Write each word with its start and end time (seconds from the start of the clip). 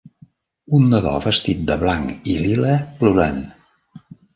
Un 0.77 0.87
nadó 0.93 1.13
vestit 1.27 1.63
de 1.69 1.79
blanc 1.85 2.33
i 2.35 2.41
lila 2.49 2.77
plorant 3.03 3.43